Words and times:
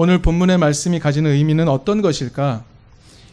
오늘 0.00 0.22
본문의 0.22 0.58
말씀이 0.58 1.00
가지는 1.00 1.32
의미는 1.32 1.68
어떤 1.68 2.02
것일까? 2.02 2.62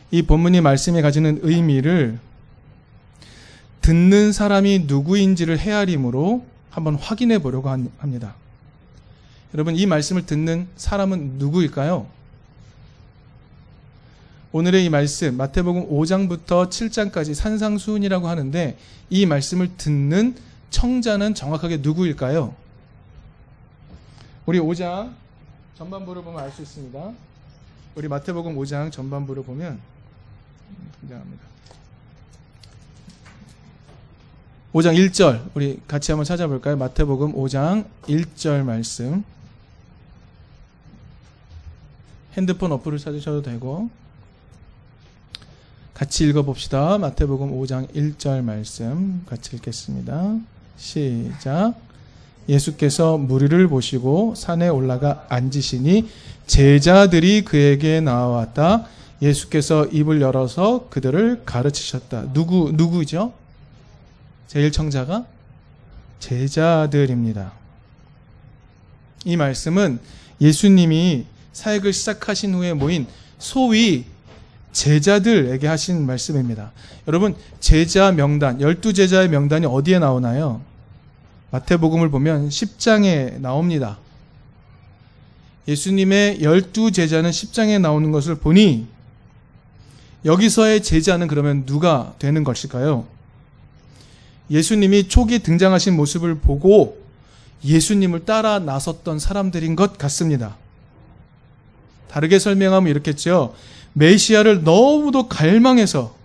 이 0.10 0.24
본문이 0.24 0.62
말씀이 0.62 1.00
가지는 1.04 1.38
의미를 1.44 2.18
듣는 3.82 4.32
사람이 4.32 4.86
누구인지를 4.88 5.60
헤아림으로 5.60 6.44
한번 6.72 6.96
확인해 6.96 7.38
보려고 7.38 7.70
합니다. 7.70 8.34
여러분, 9.54 9.76
이 9.76 9.86
말씀을 9.86 10.26
듣는 10.26 10.68
사람은 10.76 11.34
누구일까요? 11.38 12.08
오늘의 14.52 14.86
이 14.86 14.90
말씀, 14.90 15.38
마태복음 15.38 15.88
5장부터 15.88 16.72
7장까지 16.72 17.36
산상수훈이라고 17.36 18.28
하는데 18.28 18.76
이 19.12 19.28
말씀을 19.28 19.70
듣는 19.78 20.34
청자는 20.72 21.36
정확하게 21.36 21.78
누구일까요? 21.84 22.56
우리 24.48 24.58
5장 24.58 25.25
전반부를 25.78 26.24
보면 26.24 26.42
알 26.42 26.52
수 26.52 26.62
있습니다. 26.62 27.14
우리 27.96 28.08
마태복음 28.08 28.56
5장 28.56 28.92
전반부를 28.92 29.44
보면 29.44 29.80
등장합니다. 31.02 31.44
5장 34.74 34.96
1절 34.98 35.50
우리 35.54 35.80
같이 35.88 36.12
한번 36.12 36.26
찾아볼까요? 36.26 36.76
마태복음 36.76 37.34
5장 37.34 37.86
1절 38.04 38.64
말씀. 38.64 39.24
핸드폰 42.34 42.74
어플을 42.74 43.00
찾으셔도 43.00 43.42
되고 43.42 43.90
같이 45.94 46.28
읽어봅시다. 46.28 46.98
마태복음 46.98 47.52
5장 47.52 47.90
1절 47.94 48.44
말씀 48.44 49.26
같이 49.26 49.56
읽겠습니다. 49.56 50.40
시작. 50.76 51.76
예수께서 52.48 53.18
무리를 53.18 53.68
보시고 53.68 54.36
산에 54.36 54.68
올라가 54.68 55.26
앉으시니 55.30 56.10
제자들이 56.48 57.44
그에게 57.44 58.02
나왔다. 58.02 58.86
예수께서 59.22 59.86
입을 59.86 60.22
열어서 60.22 60.88
그들을 60.90 61.44
가르치셨다. 61.46 62.34
누구 62.34 62.72
누구죠? 62.74 63.34
제일 64.48 64.72
청자가 64.72 65.26
제자들입니다. 66.20 67.54
이 69.26 69.38
말씀은 69.38 70.00
예수님이 70.40 71.26
사역을 71.54 71.94
시작하신 71.94 72.54
후에 72.54 72.74
모인 72.74 73.08
소위 73.40 74.06
제자들에게 74.72 75.66
하신 75.66 76.06
말씀입니다. 76.06 76.72
여러분, 77.08 77.36
제자 77.60 78.12
명단, 78.12 78.60
열두 78.60 78.94
제자의 78.94 79.30
명단이 79.30 79.66
어디에 79.66 80.00
나오나요? 80.00 80.62
마태복음을 81.56 82.10
보면 82.10 82.50
10장에 82.50 83.40
나옵니다. 83.40 83.98
예수님의 85.68 86.42
열두 86.42 86.92
제자는 86.92 87.32
10장에 87.32 87.80
나오는 87.80 88.12
것을 88.12 88.36
보니 88.36 88.88
여기서의 90.26 90.84
제자는 90.84 91.28
그러면 91.28 91.66
누가 91.66 92.14
되는 92.20 92.44
것일까요? 92.44 93.06
예수님이 94.50 95.08
초기 95.08 95.40
등장하신 95.40 95.96
모습을 95.96 96.40
보고 96.40 97.02
예수님을 97.64 98.26
따라 98.26 98.60
나섰던 98.60 99.20
사람들인 99.20 99.76
것 99.76 99.98
같습니다. 99.98 100.58
다르게 102.10 102.38
설명하면 102.38 102.90
이렇겠죠. 102.90 103.56
메시아를 103.94 104.64
너무도 104.64 105.30
갈망해서 105.30 106.16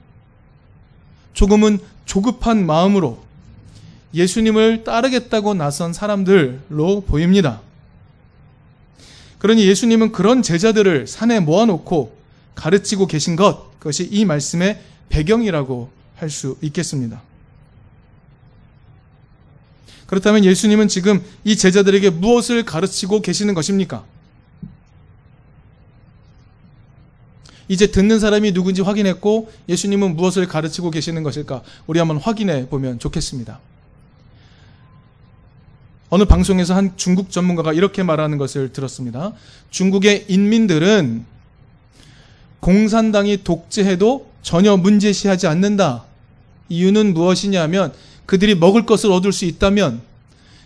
조금은 1.34 1.78
조급한 2.04 2.66
마음으로 2.66 3.29
예수님을 4.14 4.84
따르겠다고 4.84 5.54
나선 5.54 5.92
사람들로 5.92 7.02
보입니다. 7.06 7.60
그러니 9.38 9.66
예수님은 9.66 10.12
그런 10.12 10.42
제자들을 10.42 11.06
산에 11.06 11.40
모아놓고 11.40 12.16
가르치고 12.54 13.06
계신 13.06 13.36
것, 13.36 13.78
그것이 13.78 14.08
이 14.10 14.24
말씀의 14.24 14.82
배경이라고 15.08 15.90
할 16.16 16.28
수 16.28 16.58
있겠습니다. 16.60 17.22
그렇다면 20.06 20.44
예수님은 20.44 20.88
지금 20.88 21.24
이 21.44 21.56
제자들에게 21.56 22.10
무엇을 22.10 22.64
가르치고 22.64 23.22
계시는 23.22 23.54
것입니까? 23.54 24.04
이제 27.68 27.86
듣는 27.86 28.18
사람이 28.18 28.52
누군지 28.52 28.82
확인했고 28.82 29.50
예수님은 29.68 30.16
무엇을 30.16 30.48
가르치고 30.48 30.90
계시는 30.90 31.22
것일까? 31.22 31.62
우리 31.86 32.00
한번 32.00 32.16
확인해 32.18 32.68
보면 32.68 32.98
좋겠습니다. 32.98 33.60
어느 36.10 36.24
방송에서 36.24 36.74
한 36.74 36.92
중국 36.96 37.30
전문가가 37.30 37.72
이렇게 37.72 38.02
말하는 38.02 38.36
것을 38.36 38.72
들었습니다. 38.72 39.32
중국의 39.70 40.26
인민들은 40.28 41.24
공산당이 42.58 43.44
독재해도 43.44 44.28
전혀 44.42 44.76
문제시하지 44.76 45.46
않는다. 45.46 46.04
이유는 46.68 47.14
무엇이냐면 47.14 47.92
그들이 48.26 48.56
먹을 48.56 48.86
것을 48.86 49.10
얻을 49.12 49.32
수 49.32 49.44
있다면 49.44 50.02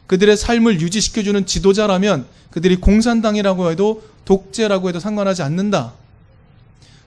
그들의 0.06 0.36
삶을 0.36 0.80
유지시켜주는 0.80 1.46
지도자라면 1.46 2.26
그들이 2.50 2.76
공산당이라고 2.76 3.70
해도 3.70 4.02
독재라고 4.24 4.88
해도 4.88 4.98
상관하지 4.98 5.42
않는다. 5.42 5.92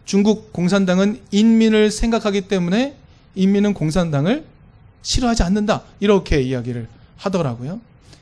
중국 0.05 0.53
공산당은 0.53 1.21
인민을 1.31 1.89
생각하기 1.89 2.41
때문에 2.41 2.95
인민은 3.35 3.73
공산당을 3.73 4.45
싫어하지 5.01 5.43
않는다. 5.43 5.83
이렇게 5.99 6.41
이야기를 6.41 6.87
하더라고요. 7.17 7.79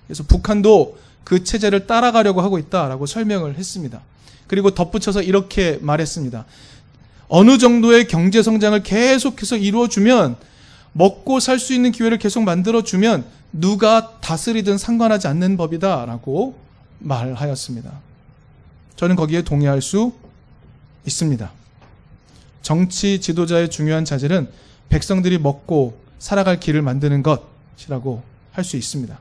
그래서 0.08 0.24
북한도 0.24 0.98
그 1.24 1.44
체제를 1.44 1.88
따라가려고 1.88 2.42
하고 2.42 2.58
있다라고 2.58 3.06
설명을 3.06 3.56
했습니다. 3.56 4.02
그리고 4.48 4.72
덧붙여서 4.72 5.24
이렇게 5.24 5.80
말했습니다. 5.82 6.46
어느 7.28 7.58
정도의 7.58 8.08
경제 8.08 8.44
성장을 8.44 8.82
계속해서 8.84 9.58
이루어주면 9.58 10.36
먹고 10.94 11.40
살 11.40 11.60
수 11.60 11.74
있는 11.74 11.92
기회를 11.92 12.20
계속 12.20 12.44
만들어주면 12.44 13.26
누가 13.52 14.20
다스리든 14.22 14.78
상관하지 14.78 15.28
않는 15.28 15.58
법이다라고 15.58 16.56
말하였습니다. 17.00 17.92
저는 18.96 19.16
거기에 19.16 19.42
동의할 19.42 19.82
수 19.82 20.14
있습니다. 21.06 21.52
정치 22.62 23.20
지도자의 23.20 23.70
중요한 23.70 24.06
자질은 24.06 24.48
백성들이 24.90 25.38
먹고 25.40 26.00
살아갈 26.20 26.60
길을 26.60 26.82
만드는 26.82 27.24
것이라고 27.24 28.24
할 28.52 28.64
수 28.64 28.78
있습니다. 28.78 29.20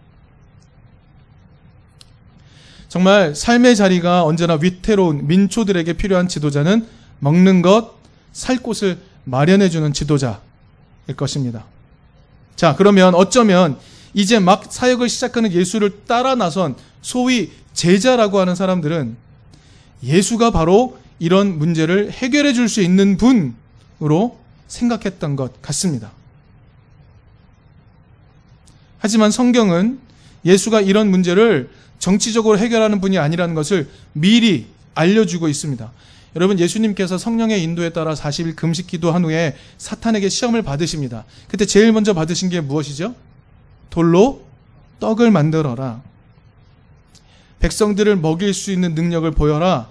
정말 2.88 3.34
삶의 3.34 3.76
자리가 3.76 4.24
언제나 4.24 4.58
위태로운 4.60 5.26
민초들에게 5.26 5.94
필요한 5.94 6.28
지도자는 6.28 6.86
먹는 7.18 7.62
것, 7.62 7.94
살 8.32 8.58
곳을 8.58 8.98
마련해주는 9.24 9.92
지도자일 9.92 10.36
것입니다. 11.16 11.64
자, 12.56 12.74
그러면 12.76 13.14
어쩌면 13.14 13.78
이제 14.12 14.38
막 14.38 14.72
사역을 14.72 15.08
시작하는 15.08 15.52
예수를 15.52 16.04
따라 16.06 16.34
나선 16.34 16.76
소위 17.02 17.50
제자라고 17.72 18.38
하는 18.38 18.54
사람들은 18.54 19.16
예수가 20.02 20.50
바로 20.50 20.98
이런 21.18 21.58
문제를 21.58 22.12
해결해 22.12 22.52
줄 22.52 22.68
수 22.68 22.80
있는 22.80 23.16
분으로 23.16 24.38
생각했던 24.68 25.36
것 25.36 25.60
같습니다. 25.62 26.12
하지만 28.98 29.30
성경은 29.30 29.98
예수가 30.44 30.82
이런 30.82 31.10
문제를 31.10 31.70
정치적으로 31.98 32.58
해결하는 32.58 33.00
분이 33.00 33.18
아니라는 33.18 33.54
것을 33.54 33.88
미리 34.12 34.66
알려주고 34.94 35.48
있습니다. 35.48 35.90
여러분 36.36 36.58
예수님께서 36.58 37.16
성령의 37.16 37.62
인도에 37.62 37.90
따라 37.90 38.14
40일 38.14 38.56
금식 38.56 38.86
기도한 38.88 39.24
후에 39.24 39.56
사탄에게 39.78 40.28
시험을 40.28 40.62
받으십니다. 40.62 41.24
그때 41.48 41.64
제일 41.64 41.92
먼저 41.92 42.12
받으신 42.12 42.48
게 42.48 42.60
무엇이죠? 42.60 43.14
돌로 43.90 44.44
떡을 45.00 45.30
만들어라. 45.30 46.02
백성들을 47.60 48.16
먹일 48.16 48.52
수 48.52 48.72
있는 48.72 48.94
능력을 48.94 49.30
보여라. 49.30 49.88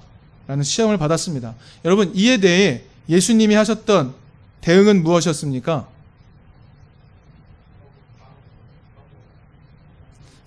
라는 0.47 0.63
시험을 0.63 0.97
받았습니다. 0.97 1.55
여러분 1.85 2.11
이에 2.13 2.37
대해 2.37 2.83
예수님이 3.07 3.55
하셨던 3.55 4.13
대응은 4.61 5.03
무엇이었습니까? 5.03 5.87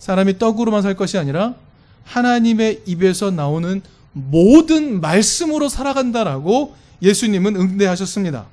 사람이 0.06 0.38
떡으로만 0.38 0.82
살 0.82 0.94
것이 0.94 1.18
아니라 1.18 1.56
하나님의 2.04 2.82
입에서 2.86 3.32
나오는 3.32 3.82
모든 4.12 5.00
말씀으로 5.00 5.68
살아간다라고 5.68 6.76
예수님은 7.02 7.56
응대하셨습니다. 7.56 8.46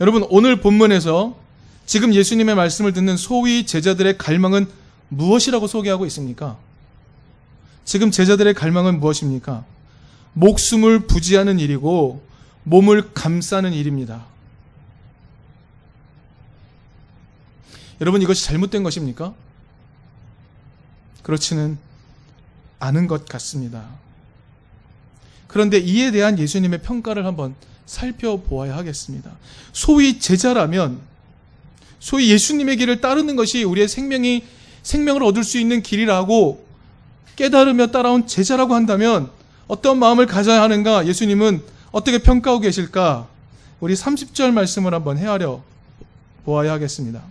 여러분, 0.00 0.26
오늘 0.30 0.60
본문에서 0.60 1.36
지금 1.86 2.12
예수님의 2.12 2.56
말씀을 2.56 2.92
듣는 2.92 3.16
소위 3.16 3.64
제자들의 3.64 4.18
갈망은 4.18 4.66
무엇이라고 5.08 5.68
소개하고 5.68 6.06
있습니까? 6.06 6.56
지금 7.84 8.10
제자들의 8.10 8.52
갈망은 8.54 8.98
무엇입니까? 8.98 9.64
목숨을 10.32 11.06
부지하는 11.06 11.60
일이고 11.60 12.20
몸을 12.64 13.12
감싸는 13.14 13.74
일입니다. 13.74 14.26
여러분 18.00 18.22
이것이 18.22 18.44
잘못된 18.44 18.82
것입니까? 18.82 19.34
그렇지는 21.22 21.78
아는 22.78 23.06
것 23.06 23.26
같습니다. 23.26 23.84
그런데 25.46 25.78
이에 25.78 26.10
대한 26.10 26.38
예수님의 26.38 26.82
평가를 26.82 27.26
한번 27.26 27.54
살펴보아야 27.84 28.76
하겠습니다. 28.76 29.30
소위 29.72 30.18
제자라면 30.18 31.00
소위 31.98 32.30
예수님의 32.30 32.76
길을 32.78 33.00
따르는 33.00 33.36
것이 33.36 33.64
우리의 33.64 33.88
생명이 33.88 34.44
생명을 34.82 35.22
얻을 35.22 35.44
수 35.44 35.58
있는 35.58 35.82
길이라고 35.82 36.66
깨달으며 37.36 37.88
따라온 37.88 38.26
제자라고 38.26 38.74
한다면 38.74 39.30
어떤 39.66 39.98
마음을 39.98 40.26
가져야 40.26 40.62
하는가 40.62 41.06
예수님은 41.06 41.62
어떻게 41.92 42.18
평가하고 42.18 42.60
계실까? 42.60 43.28
우리 43.80 43.94
30절 43.94 44.52
말씀을 44.52 44.94
한번 44.94 45.18
헤아려 45.18 45.62
보아야 46.44 46.72
하겠습니다. 46.72 47.22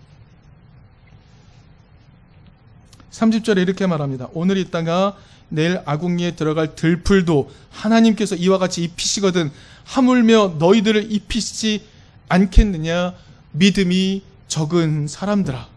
30절에 3.11 3.57
이렇게 3.57 3.87
말합니다. 3.87 4.27
오늘 4.33 4.57
있다가 4.57 5.17
내일 5.49 5.81
아궁이에 5.85 6.35
들어갈 6.35 6.75
들풀도 6.75 7.51
하나님께서 7.71 8.35
이와 8.35 8.57
같이 8.57 8.83
입히시거든 8.83 9.51
하물며 9.83 10.55
너희들을 10.59 11.11
입히시지 11.11 11.85
않겠느냐 12.29 13.15
믿음이 13.51 14.23
적은 14.47 15.07
사람들아. 15.07 15.67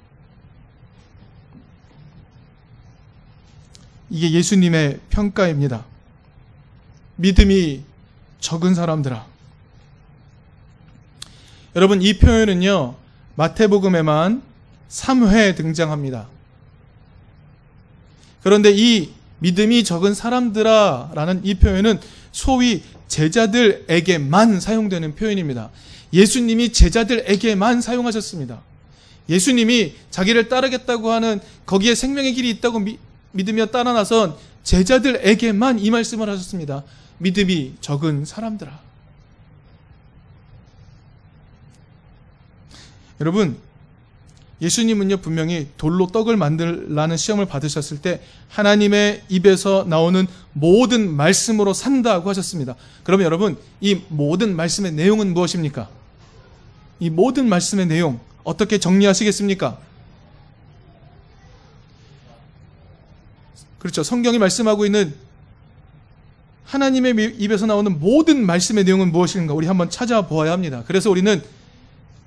이게 4.11 4.31
예수님의 4.31 5.01
평가입니다. 5.09 5.85
믿음이 7.17 7.83
적은 8.41 8.75
사람들아. 8.75 9.25
여러분, 11.77 12.03
이 12.03 12.19
표현은요, 12.19 12.95
마태복음에만 13.37 14.43
3회 14.91 15.57
등장합니다. 15.57 16.29
그런데 18.43 18.73
이 18.75 19.11
믿음이 19.39 19.85
적은 19.85 20.15
사람들아 20.15 21.13
라는 21.15 21.41
이 21.45 21.55
표현은 21.55 22.01
소위 22.31 22.83
제자들에게만 23.09 24.61
사용되는 24.61 25.15
표현입니다. 25.15 25.71
예수님이 26.13 26.73
제자들에게만 26.73 27.81
사용하셨습니다. 27.81 28.61
예수님이 29.29 29.95
자기를 30.11 30.49
따르겠다고 30.49 31.11
하는 31.11 31.41
거기에 31.67 31.95
생명의 31.95 32.35
길이 32.35 32.51
있다고 32.51 32.81
미, 32.81 32.99
믿으며 33.33 33.67
따라 33.67 33.93
나선 33.93 34.37
제자들에게만 34.63 35.79
이 35.79 35.91
말씀을 35.91 36.29
하셨습니다. 36.29 36.85
믿음이 37.19 37.75
적은 37.81 38.25
사람들아. 38.25 38.81
여러분, 43.21 43.57
예수님은요, 44.63 45.17
분명히 45.19 45.67
돌로 45.77 46.07
떡을 46.07 46.37
만들라는 46.37 47.17
시험을 47.17 47.47
받으셨을 47.47 48.01
때 48.01 48.23
하나님의 48.49 49.25
입에서 49.29 49.85
나오는 49.89 50.27
모든 50.53 51.11
말씀으로 51.11 51.75
산다고 51.75 52.31
하셨습니다. 52.31 52.77
그러면 53.03 53.27
여러분, 53.27 53.59
이 53.81 54.01
모든 54.09 54.55
말씀의 54.55 54.93
내용은 54.93 55.35
무엇입니까? 55.35 55.91
이 57.01 57.11
모든 57.11 57.49
말씀의 57.49 57.87
내용, 57.87 58.21
어떻게 58.45 58.79
정리하시겠습니까? 58.79 59.79
그렇죠. 63.81 64.05
성경이 64.05 64.39
말씀하고 64.39 64.87
있는 64.87 65.13
하나님의 66.67 67.35
입에서 67.39 67.67
나오는 67.67 67.99
모든 67.99 68.47
말씀의 68.47 68.85
내용은 68.85 69.11
무엇인가 69.11 69.55
우리 69.55 69.67
한번 69.67 69.91
찾아보아야 69.91 70.53
합니다. 70.53 70.85
그래서 70.87 71.11
우리는 71.11 71.43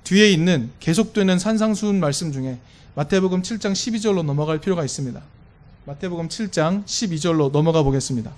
뒤에 0.06 0.30
있는 0.30 0.70
계속되는 0.78 1.36
산상수훈 1.40 1.98
말씀 1.98 2.30
중에 2.30 2.58
마태복음 2.94 3.42
7장 3.42 3.72
12절로 3.72 4.22
넘어갈 4.22 4.60
필요가 4.60 4.84
있습니다. 4.84 5.20
마태복음 5.84 6.28
7장 6.28 6.84
12절로 6.84 7.50
넘어가 7.50 7.82
보겠습니다. 7.82 8.30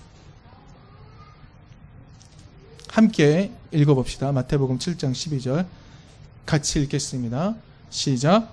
함께 2.89 3.53
읽어봅시다. 3.71 4.33
마태복음 4.33 4.79
7장 4.79 5.13
12절 5.13 5.67
같이 6.47 6.81
읽겠습니다. 6.81 7.55
시작. 7.91 8.51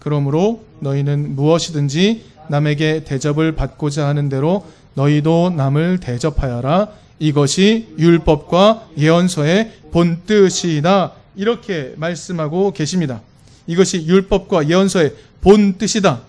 그러므로 0.00 0.64
너희는 0.80 1.36
무엇이든지 1.36 2.24
남에게 2.48 3.04
대접을 3.04 3.54
받고자 3.54 4.08
하는 4.08 4.28
대로 4.28 4.66
너희도 4.94 5.50
남을 5.50 6.00
대접하여라. 6.00 6.88
이것이 7.20 7.94
율법과 7.96 8.88
예언서의 8.98 9.72
본뜻이다. 9.92 11.25
이렇게 11.36 11.94
말씀하고 11.96 12.72
계십니다. 12.72 13.20
이것이 13.66 14.06
율법과 14.06 14.68
예언서의 14.68 15.14
본 15.40 15.78
뜻이다. 15.78 16.22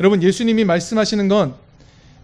여러분, 0.00 0.22
예수님이 0.22 0.64
말씀하시는 0.64 1.28
건 1.28 1.54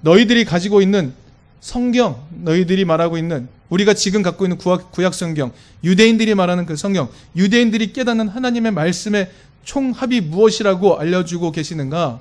너희들이 0.01 0.45
가지고 0.45 0.81
있는 0.81 1.13
성경, 1.61 2.23
너희들이 2.31 2.85
말하고 2.85 3.19
있는 3.19 3.49
우리가 3.69 3.95
지금 3.95 4.23
갖고 4.23 4.45
있는 4.45 4.57
구약, 4.57 4.93
구약 4.93 5.15
성경, 5.15 5.53
유대인들이 5.85 6.35
말하는 6.35 6.67
그 6.67 6.77
성경, 6.77 7.09
유대인들이 7.37 7.93
깨닫는 7.93 8.29
하나님의 8.29 8.73
말씀의 8.73 9.31
총합이 9.65 10.23
무엇이라고 10.23 10.99
알려주고 10.99 11.53
계시는가? 11.53 12.21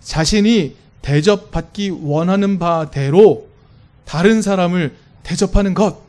자신이 0.00 0.76
대접받기 1.02 1.90
원하는 1.90 2.58
바대로 2.58 3.48
다른 4.04 4.42
사람을 4.42 4.96
대접하는 5.22 5.74
것. 5.74 6.05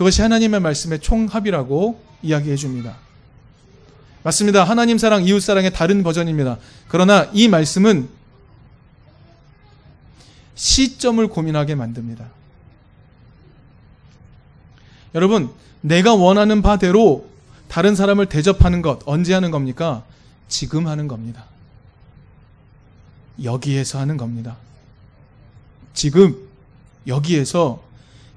그것이 0.00 0.22
하나님의 0.22 0.60
말씀의 0.60 1.00
총합이라고 1.00 2.02
이야기해 2.22 2.56
줍니다. 2.56 2.96
맞습니다. 4.22 4.64
하나님 4.64 4.96
사랑, 4.96 5.24
이웃 5.24 5.40
사랑의 5.40 5.74
다른 5.74 6.02
버전입니다. 6.02 6.56
그러나 6.88 7.28
이 7.34 7.48
말씀은 7.48 8.08
시점을 10.54 11.28
고민하게 11.28 11.74
만듭니다. 11.74 12.30
여러분, 15.14 15.50
내가 15.82 16.14
원하는 16.14 16.62
바대로 16.62 17.28
다른 17.68 17.94
사람을 17.94 18.24
대접하는 18.24 18.80
것 18.80 19.00
언제 19.04 19.34
하는 19.34 19.50
겁니까? 19.50 20.02
지금 20.48 20.86
하는 20.86 21.08
겁니다. 21.08 21.44
여기에서 23.44 23.98
하는 23.98 24.16
겁니다. 24.16 24.56
지금 25.92 26.38
여기에서 27.06 27.89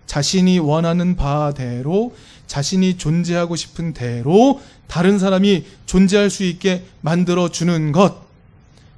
자신이 0.06 0.60
원하는 0.60 1.16
바대로 1.16 2.16
자신이 2.48 2.98
존재하고 2.98 3.56
싶은 3.56 3.94
대로 3.94 4.62
다른 4.88 5.18
사람이 5.18 5.66
존재할 5.86 6.30
수 6.30 6.44
있게 6.44 6.86
만들어 7.02 7.50
주는 7.50 7.92
것 7.92 8.22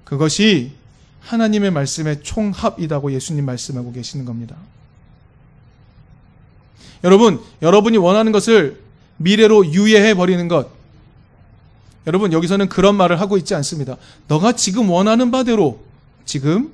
그것이 0.04 0.74
하나님의 1.22 1.72
말씀의 1.72 2.22
총합이라고 2.24 3.12
예수님 3.12 3.46
말씀하고 3.46 3.92
계시는 3.92 4.26
겁니다. 4.26 4.56
여러분, 7.04 7.42
여러분이 7.62 7.98
원하는 7.98 8.32
것을 8.32 8.82
미래로 9.18 9.68
유예해 9.74 10.14
버리는 10.14 10.48
것. 10.48 10.70
여러분, 12.08 12.32
여기서는 12.32 12.70
그런 12.70 12.96
말을 12.96 13.20
하고 13.20 13.38
있지 13.38 13.56
않습니다. 13.56 13.98
너가 14.28 14.54
지금 14.54 14.90
원하는 14.90 15.32
바대로 15.32 15.84
지금 16.26 16.72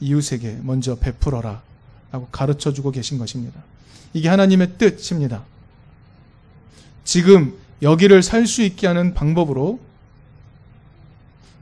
이웃에게 0.00 0.58
먼저 0.62 0.96
베풀어라. 0.96 1.62
라고 2.12 2.26
가르쳐 2.32 2.72
주고 2.72 2.90
계신 2.90 3.18
것입니다. 3.18 3.60
이게 4.12 4.28
하나님의 4.28 4.72
뜻입니다. 4.78 5.42
지금 7.04 7.54
여기를 7.82 8.22
살 8.22 8.46
수 8.46 8.62
있게 8.62 8.86
하는 8.86 9.14
방법으로 9.14 9.80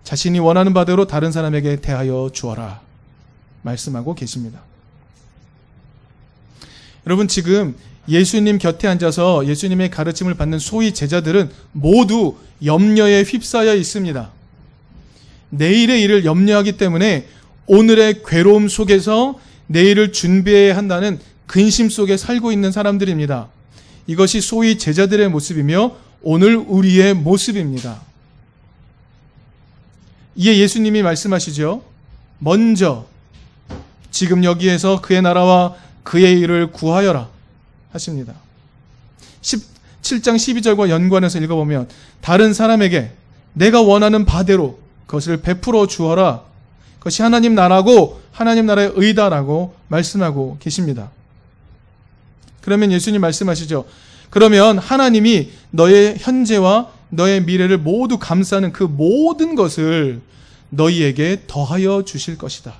자신이 0.04 0.38
원하는 0.38 0.72
바대로 0.72 1.06
다른 1.06 1.32
사람에게 1.32 1.76
대하여 1.80 2.30
주어라. 2.32 2.80
말씀하고 3.62 4.14
계십니다. 4.14 4.60
여러분, 7.06 7.28
지금 7.28 7.76
예수님 8.08 8.56
곁에 8.58 8.88
앉아서 8.88 9.46
예수님의 9.46 9.90
가르침을 9.90 10.34
받는 10.34 10.58
소위 10.58 10.94
제자들은 10.94 11.50
모두 11.72 12.36
염려에 12.64 13.22
휩싸여 13.22 13.74
있습니다. 13.74 14.30
내일의 15.50 16.02
일을 16.02 16.24
염려하기 16.24 16.78
때문에 16.78 17.28
오늘의 17.66 18.22
괴로움 18.24 18.68
속에서 18.68 19.38
내일을 19.68 20.12
준비해야 20.12 20.76
한다는 20.76 21.18
근심 21.46 21.88
속에 21.88 22.16
살고 22.16 22.52
있는 22.52 22.72
사람들입니다. 22.72 23.48
이것이 24.06 24.40
소위 24.40 24.76
제자들의 24.78 25.28
모습이며 25.28 25.96
오늘 26.22 26.56
우리의 26.56 27.14
모습입니다. 27.14 28.00
이에 30.36 30.58
예수님이 30.58 31.02
말씀하시죠. 31.02 31.82
먼저 32.38 33.06
지금 34.10 34.44
여기에서 34.44 35.00
그의 35.00 35.22
나라와 35.22 35.76
그의 36.02 36.38
일을 36.40 36.72
구하여라 36.72 37.28
하십니다. 37.92 38.34
17장 39.42 40.36
12절과 40.36 40.88
연관해서 40.88 41.38
읽어보면 41.40 41.88
다른 42.20 42.52
사람에게 42.54 43.12
내가 43.52 43.82
원하는 43.82 44.24
바대로 44.24 44.78
그것을 45.06 45.38
베풀어 45.38 45.86
주어라. 45.86 46.42
그것이 46.98 47.22
하나님 47.22 47.54
나라고 47.54 48.20
하나님 48.38 48.66
나라의 48.66 48.92
의다라고 48.94 49.74
말씀하고 49.88 50.58
계십니다. 50.60 51.10
그러면 52.60 52.92
예수님 52.92 53.20
말씀하시죠. 53.20 53.84
그러면 54.30 54.78
하나님이 54.78 55.50
너의 55.72 56.14
현재와 56.20 56.92
너의 57.08 57.42
미래를 57.42 57.78
모두 57.78 58.16
감싸는 58.16 58.72
그 58.72 58.84
모든 58.84 59.56
것을 59.56 60.20
너희에게 60.70 61.46
더하여 61.48 62.04
주실 62.04 62.38
것이다. 62.38 62.74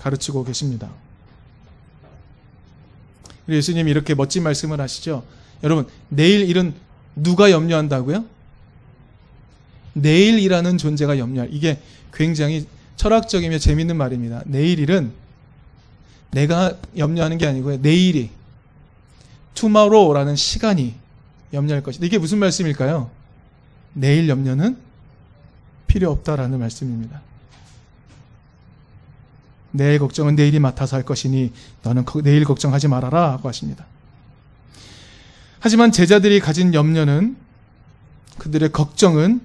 가르치고 0.00 0.44
계십니다. 0.44 0.90
예수님이 3.48 3.90
이렇게 3.90 4.14
멋진 4.14 4.42
말씀을 4.42 4.78
하시죠. 4.78 5.24
여러분, 5.62 5.86
내일 6.10 6.46
일은 6.50 6.74
누가 7.16 7.50
염려한다고요? 7.50 8.26
내일이라는 9.94 10.76
존재가 10.76 11.16
염려할. 11.16 11.48
이게 11.50 11.80
굉장히 12.12 12.66
철학적이며 13.00 13.56
재밌는 13.56 13.96
말입니다. 13.96 14.42
내일 14.44 14.78
일은 14.78 15.10
내가 16.32 16.76
염려하는 16.98 17.38
게 17.38 17.46
아니고요. 17.46 17.78
내일이 17.78 18.28
tomorrow라는 19.54 20.36
시간이 20.36 20.94
염려할 21.54 21.82
것이다. 21.82 22.04
이게 22.04 22.18
무슨 22.18 22.36
말씀일까요? 22.36 23.10
내일 23.94 24.28
염려는 24.28 24.76
필요 25.86 26.10
없다라는 26.10 26.58
말씀입니다. 26.58 27.22
내일 29.70 29.98
걱정은 29.98 30.36
내일이 30.36 30.58
맡아서 30.58 30.96
할 30.96 31.02
것이니 31.02 31.54
너는 31.82 32.04
내일 32.22 32.44
걱정하지 32.44 32.88
말아라 32.88 33.32
하고 33.32 33.48
하십니다. 33.48 33.86
하지만 35.58 35.90
제자들이 35.90 36.38
가진 36.38 36.74
염려는 36.74 37.34
그들의 38.36 38.72
걱정은 38.72 39.40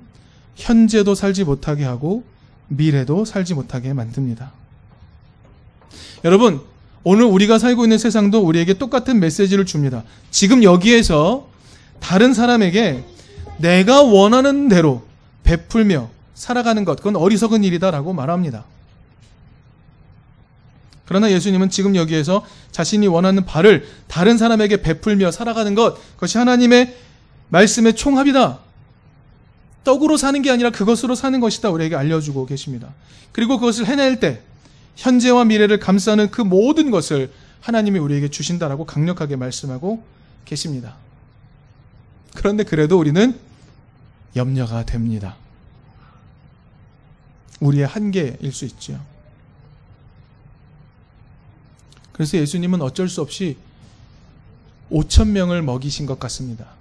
현재도 0.57 1.15
살지 1.15 1.45
못하게 1.45 1.85
하고 1.85 2.34
미래도 2.67 3.25
살지 3.25 3.53
못하게 3.53 3.93
만듭니다. 3.93 4.51
여러분, 6.23 6.61
오늘 7.03 7.25
우리가 7.25 7.59
살고 7.59 7.85
있는 7.85 7.97
세상도 7.97 8.39
우리에게 8.41 8.75
똑같은 8.75 9.19
메시지를 9.19 9.65
줍니다. 9.65 10.03
지금 10.31 10.63
여기에서 10.63 11.47
다른 11.99 12.33
사람에게 12.33 13.03
내가 13.57 14.01
원하는 14.01 14.67
대로 14.67 15.03
베풀며 15.43 16.09
살아가는 16.33 16.83
것, 16.83 16.97
그건 16.97 17.15
어리석은 17.15 17.63
일이다라고 17.63 18.13
말합니다. 18.13 18.65
그러나 21.05 21.31
예수님은 21.31 21.69
지금 21.69 21.95
여기에서 21.95 22.43
자신이 22.71 23.07
원하는 23.07 23.45
바를 23.45 23.87
다른 24.07 24.37
사람에게 24.37 24.81
베풀며 24.81 25.31
살아가는 25.31 25.75
것, 25.75 25.97
그것이 26.15 26.39
하나님의 26.39 26.97
말씀의 27.49 27.95
총합이다. 27.95 28.59
떡으로 29.85 30.17
사는 30.17 30.41
게 30.41 30.51
아니라 30.51 30.71
그것으로 30.71 31.15
사는 31.15 31.39
것이다. 31.39 31.69
우리에게 31.69 31.95
알려주고 31.95 32.45
계십니다. 32.45 32.93
그리고 33.31 33.57
그것을 33.57 33.85
해낼 33.85 34.19
때, 34.19 34.41
현재와 34.97 35.45
미래를 35.45 35.79
감싸는 35.79 36.31
그 36.31 36.41
모든 36.41 36.91
것을 36.91 37.31
하나님이 37.61 37.99
우리에게 37.99 38.27
주신다라고 38.29 38.85
강력하게 38.85 39.37
말씀하고 39.37 40.03
계십니다. 40.43 40.95
그런데 42.35 42.63
그래도 42.63 42.99
우리는 42.99 43.39
염려가 44.35 44.85
됩니다. 44.85 45.37
우리의 47.61 47.87
한계일 47.87 48.51
수 48.51 48.65
있죠. 48.65 48.99
그래서 52.11 52.37
예수님은 52.37 52.81
어쩔 52.81 53.09
수 53.09 53.21
없이 53.21 53.57
5천 54.91 55.29
명을 55.29 55.61
먹이신 55.61 56.05
것 56.05 56.19
같습니다. 56.19 56.74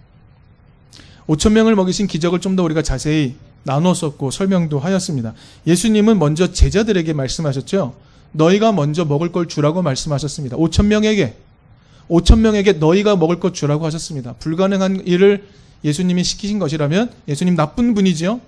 5천 1.27 1.53
명을 1.53 1.75
먹이신 1.75 2.07
기적을 2.07 2.41
좀 2.41 2.57
더 2.57 2.63
우리가 2.63 2.83
자세히 2.83 3.35
나눴었고 3.65 4.31
설명도 4.31 4.79
하였습니다. 4.79 5.35
예수님은 5.67 6.19
먼저 6.19 6.53
제자들에게 6.53 7.13
말씀하셨죠. 7.15 7.95
너희가 8.33 8.73
먼저 8.73 9.05
먹을 9.05 9.33
걸 9.33 9.49
주라고 9.49 9.83
말씀하셨습니다. 9.83 10.57
5천 10.57 10.87
명에게 10.87 11.37
5천 12.11 12.41
명에게 12.41 12.75
너희가 12.75 13.17
먹을 13.17 13.41
것 13.41 13.55
주라고 13.55 13.87
하셨습니다. 13.87 14.35
불가능한 14.35 15.07
일을 15.07 15.47
예수님이 15.83 16.25
시키신 16.25 16.59
것이라면 16.59 17.11
예수님 17.29 17.57
나쁜 17.57 17.95
분이지요. 17.95 18.41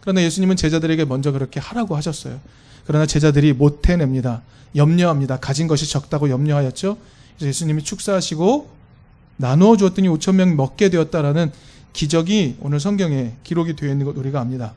그러나 0.00 0.22
예수님은 0.22 0.56
제자들에게 0.56 1.04
먼저 1.04 1.30
그렇게 1.30 1.60
하라고 1.60 1.94
하셨어요. 1.96 2.40
그러나 2.86 3.06
제자들이 3.06 3.52
못 3.52 3.88
해냅니다. 3.88 4.42
염려합니다. 4.74 5.38
가진 5.38 5.68
것이 5.68 5.88
적다고 5.88 6.30
염려하였죠. 6.30 6.96
그래서 7.36 7.48
예수님이 7.48 7.84
축사하시고 7.84 8.70
나누어 9.36 9.76
주었더니 9.76 10.08
5천 10.08 10.34
명 10.34 10.56
먹게 10.56 10.88
되었다라는 10.88 11.52
기적이 11.92 12.56
오늘 12.60 12.80
성경에 12.80 13.32
기록이 13.44 13.76
되어 13.76 13.90
있는 13.90 14.06
것 14.06 14.16
우리가 14.16 14.40
압니다. 14.40 14.74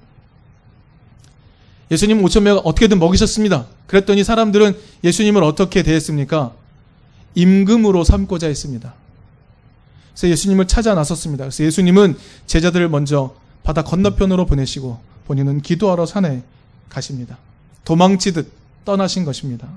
예수님 1.92 2.22
5천 2.24 2.42
명 2.42 2.58
어떻게든 2.64 3.00
먹이셨습니다. 3.00 3.68
그랬더니 3.88 4.24
사람들은 4.24 4.78
예수님을 5.04 5.44
어떻게 5.44 5.84
대했습니까? 5.84 6.54
임금으로 7.36 8.04
삼고자 8.04 8.48
했습니다. 8.48 8.96
그래서 10.14 10.30
예수님을 10.30 10.68
찾아 10.68 10.96
나섰습니다. 10.96 11.44
그래서 11.44 11.64
예수님은 11.64 12.18
제자들을 12.48 12.90
먼저 12.90 13.36
바다 13.64 13.84
건너편으로 13.84 14.46
보내시고 14.46 15.00
본인은 15.28 15.62
기도하러 15.62 16.06
산에 16.06 16.44
가십니다. 16.90 17.38
도망치듯 17.84 18.52
떠나신 18.86 19.26
것입니다. 19.26 19.68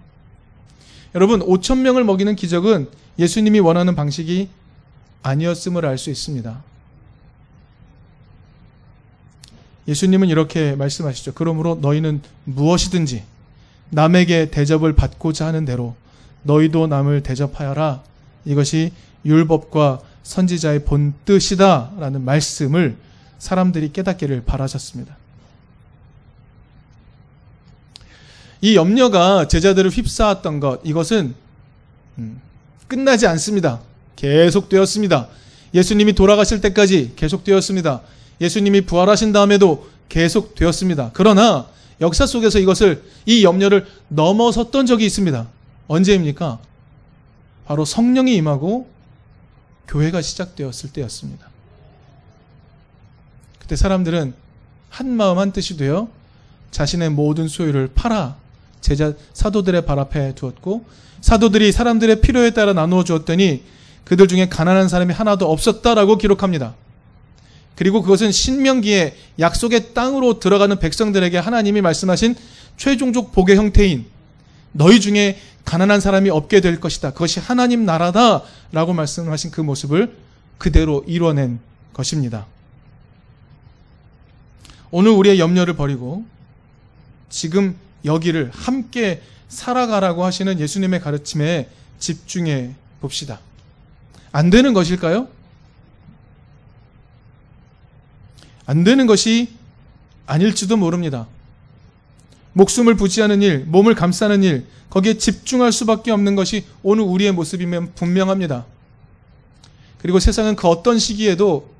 여러분, 1.15 1.41
5천 1.41 1.79
명을 1.79 2.05
먹이는 2.05 2.37
기적은 2.37 2.89
예수님이 3.19 3.61
원하는 3.61 3.95
방식이 3.95 4.49
아니었음을 5.23 5.85
알 5.85 5.99
수 5.99 6.11
있습니다. 6.11 6.63
예수님은 9.89 10.29
이렇게 10.29 10.77
말씀하시죠. 10.77 11.33
그러므로 11.33 11.79
너희는 11.81 12.21
무엇이든지 12.45 13.25
남에게 13.91 14.51
대접을 14.51 14.93
받고자 14.93 15.47
하는 15.47 15.65
대로 15.65 15.97
너희도 16.43 16.87
남을 16.87 17.23
대접하여라. 17.23 18.03
이것이 18.45 18.93
율법과 19.25 20.01
선지자의 20.23 20.85
본 20.85 21.15
뜻이다 21.25 21.93
라는 21.99 22.23
말씀을 22.23 22.97
사람들이 23.39 23.93
깨닫기를 23.93 24.45
바라셨습니다. 24.45 25.17
이 28.61 28.77
염려가 28.77 29.49
제자들을 29.49 29.91
휩싸았던 29.91 30.61
것, 30.61 30.81
이것은 30.85 31.35
음, 32.19 32.41
끝나지 32.89 33.27
않습니다. 33.27 33.81
계속되었습니다. 34.17 35.29
예수님이 35.73 36.13
돌아가실 36.15 36.61
때까지 36.61 37.13
계속되었습니다. 37.17 38.03
예수님이 38.41 38.83
부활하신 38.83 39.33
다음에도 39.33 39.89
계속 40.09 40.55
되었습니다. 40.55 41.11
그러나 41.13 41.69
역사 42.01 42.27
속에서 42.27 42.59
이것을 42.59 43.05
이 43.27 43.45
염려를 43.45 43.87
넘어섰던 44.09 44.87
적이 44.87 45.07
있습니다. 45.07 45.49
언제입니까? 45.89 46.59
바로 47.67 47.85
성령이 47.85 48.35
임하고 48.37 48.89
교회가 49.89 50.23
시작되었을 50.23 50.93
때였습니다. 50.93 51.49
그때 53.59 53.77
사람들은 53.77 54.35
한 54.89 55.09
마음 55.11 55.39
한 55.39 55.53
뜻이 55.53 55.77
되어 55.77 56.09
자신의 56.71 57.11
모든 57.11 57.49
소유를 57.49 57.91
팔아 57.95 58.37
제자 58.81 59.13
사도들의 59.33 59.85
발 59.85 59.99
앞에 59.99 60.35
두었고 60.35 60.85
사도들이 61.21 61.73
사람들의 61.73 62.21
필요에 62.21 62.51
따라 62.51 62.73
나누어 62.73 63.05
주었더니 63.05 63.65
그들 64.05 64.29
중에 64.29 64.49
가난한 64.49 64.89
사람이 64.89 65.13
하나도 65.13 65.51
없었다라고 65.51 66.17
기록합니다. 66.17 66.75
그리고 67.79 68.03
그것은 68.03 68.33
신명기에 68.33 69.17
약속의 69.39 69.95
땅으로 69.95 70.41
들어가는 70.41 70.81
백성들에게 70.81 71.39
하나님이 71.39 71.81
말씀하신 71.81 72.35
최종적 72.77 73.31
복의 73.31 73.55
형태인 73.55 74.05
너희 74.73 74.99
중에 74.99 75.39
가난한 75.65 76.01
사람이 76.01 76.29
없게 76.29 76.61
될 76.61 76.81
것이다. 76.81 77.13
그것이 77.13 77.39
하나님 77.39 77.85
나라다. 77.85 78.43
라고 78.73 78.95
말씀하신 78.95 79.53
그 79.53 79.61
모습을 79.61 80.13
그대로 80.59 81.05
이뤄낸 81.07 81.61
것입니다. 81.93 82.47
오늘 84.91 85.13
우리의 85.13 85.39
염려를 85.39 85.77
버리고 85.77 86.25
지금 87.31 87.77
여기를 88.05 88.51
함께 88.53 89.23
살아가라고 89.49 90.25
하시는 90.25 90.59
예수님의 90.59 91.01
가르침에 91.01 91.69
집중해 92.01 92.75
봅시다. 93.01 93.39
안 94.33 94.51
되는 94.51 94.73
것일까요? 94.73 95.29
안 98.69 98.85
되는 98.85 99.07
것이 99.07 99.49
아닐지도 100.27 100.77
모릅니다. 100.77 101.27
목숨을 102.53 102.97
부지하는 102.97 103.41
일, 103.41 103.65
몸을 103.65 103.95
감싸는 103.95 104.43
일, 104.43 104.67
거기에 104.91 105.15
집중할 105.15 105.73
수밖에 105.73 106.11
없는 106.11 106.37
것이 106.37 106.67
오늘 106.83 107.05
우리의 107.05 107.33
모습이면 107.33 107.93
분명합니다. 107.95 108.67
그리고 110.03 110.19
세상은 110.19 110.55
그 110.55 110.69
어떤 110.69 110.99
시기에도 110.99 111.71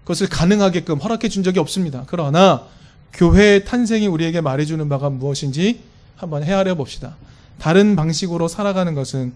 그것을 0.00 0.28
가능하게끔 0.28 0.98
허락해 0.98 1.28
준 1.28 1.44
적이 1.44 1.60
없습니다. 1.60 2.06
그러나 2.08 2.66
교회의 3.12 3.64
탄생이 3.64 4.08
우리에게 4.08 4.40
말해주는 4.40 4.88
바가 4.88 5.10
무엇인지 5.10 5.80
한번 6.16 6.42
헤아려 6.42 6.74
봅시다. 6.74 7.14
다른 7.60 7.94
방식으로 7.94 8.48
살아가는 8.48 8.94
것은 8.94 9.32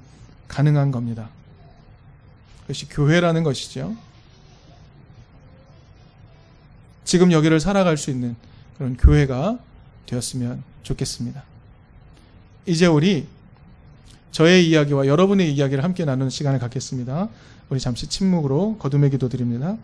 가능한 0.48 0.90
겁니다. 0.90 1.28
그것이 2.62 2.88
교회라는 2.88 3.44
것이죠. 3.44 3.94
지금 7.06 7.30
여기를 7.30 7.60
살아갈 7.60 7.96
수 7.96 8.10
있는 8.10 8.34
그런 8.76 8.96
교회가 8.96 9.58
되었으면 10.06 10.62
좋겠습니다. 10.82 11.42
이제 12.66 12.86
우리 12.86 13.26
저의 14.32 14.68
이야기와 14.68 15.06
여러분의 15.06 15.54
이야기를 15.54 15.82
함께 15.82 16.04
나누는 16.04 16.30
시간을 16.30 16.58
갖겠습니다. 16.58 17.28
우리 17.70 17.80
잠시 17.80 18.08
침묵으로 18.08 18.76
거듭의 18.78 19.10
기도 19.10 19.28
드립니다. 19.28 19.78